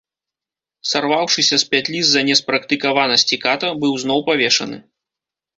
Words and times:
Сарваўшыся 0.91 1.55
з 1.63 1.67
пятлі 1.75 1.99
з-за 2.07 2.21
неспрактыкаванасці 2.29 3.39
ката, 3.45 3.67
быў 3.85 3.93
зноў 4.07 4.19
павешаны. 4.31 4.77